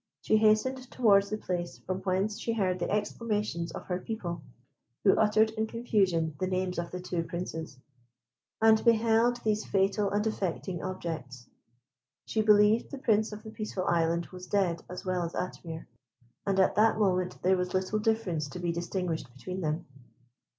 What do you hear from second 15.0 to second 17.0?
well as Atimir, and at that